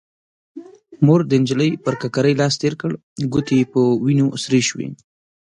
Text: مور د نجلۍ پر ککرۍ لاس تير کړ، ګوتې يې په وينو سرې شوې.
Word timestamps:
مور 1.05 1.21
د 1.29 1.31
نجلۍ 1.41 1.71
پر 1.83 1.93
ککرۍ 2.01 2.33
لاس 2.41 2.53
تير 2.61 2.73
کړ، 2.81 2.91
ګوتې 3.31 3.55
يې 3.59 3.65
په 3.73 3.79
وينو 4.03 4.27
سرې 4.43 4.61
شوې. 4.69 4.87